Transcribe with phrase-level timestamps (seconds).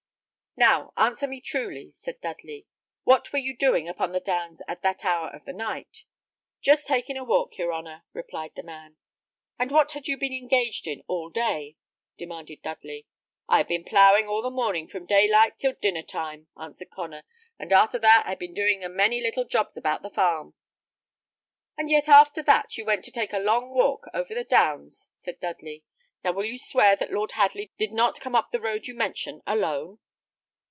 [0.57, 2.67] "Now, answer me truly," said Dudley.
[3.05, 6.03] "What were you doing upon the Downs at that hour of the night?"
[6.59, 8.97] "Just taking a walk, your honour," replied the man.
[9.57, 11.77] "And what had you been engaged in all day?"
[12.17, 13.07] demanded Dudley.
[13.47, 17.23] "I had been ploughing all the morning from daylight till dinner time," answered Connor;
[17.57, 20.53] "and arter that, I had been doing a many little jobs about the farm."
[21.77, 25.39] "And yet after that you went to take a long walk over the Downs," said
[25.39, 25.85] Dudley.
[26.25, 29.41] "Now will you swear that Lord Hadley did not come up the road you mention,
[29.47, 29.99] alone."